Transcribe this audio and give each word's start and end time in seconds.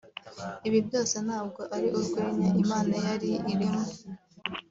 Ibi 0.67 0.79
byose 0.87 1.15
ntabwo 1.25 1.61
ari 1.75 1.87
urwenya 1.99 2.49
Imana 2.63 2.93
yari 3.05 3.31
irimo 3.51 3.83